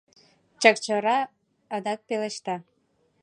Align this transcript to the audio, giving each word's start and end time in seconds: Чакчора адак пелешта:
Чакчора 0.61 1.17
адак 1.75 1.99
пелешта: 2.07 2.55